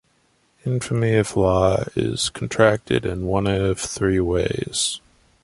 "Infamy 0.65 1.13
of 1.17 1.37
law" 1.37 1.83
is 1.95 2.29
contracted 2.31 3.05
in 3.05 3.27
one 3.27 3.45
of 3.45 3.79
three 3.79 4.19
ways. 4.19 4.99